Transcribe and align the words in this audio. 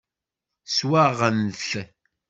Swaɣen-t. 0.75 1.69